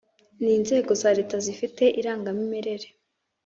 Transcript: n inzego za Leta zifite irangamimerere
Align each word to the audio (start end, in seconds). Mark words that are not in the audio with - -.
n 0.41 0.43
inzego 0.57 0.91
za 1.01 1.09
Leta 1.17 1.35
zifite 1.45 1.83
irangamimerere 1.99 2.87